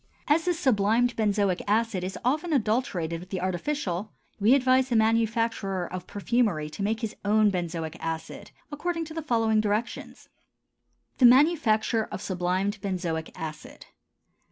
As 0.27 0.45
this 0.45 0.57
sublimed 0.57 1.15
benzoic 1.15 1.61
acid 1.67 2.03
is 2.03 2.17
often 2.25 2.51
adulterated 2.53 3.19
with 3.19 3.29
the 3.29 3.39
artificial, 3.39 4.11
we 4.39 4.55
advise 4.55 4.89
the 4.89 4.95
manufacturer 4.95 5.85
of 5.85 6.07
perfumery 6.07 6.71
to 6.71 6.81
make 6.81 7.01
his 7.01 7.15
own 7.23 7.51
benzoic 7.51 7.95
acid 7.99 8.49
according 8.71 9.05
to 9.05 9.13
the 9.13 9.21
following 9.21 9.61
directions. 9.61 10.27
_The 11.19 11.27
Manufacture 11.27 12.05
of 12.05 12.19
Sublimed 12.19 12.81
Benzoic 12.81 13.29
Acid. 13.35 13.85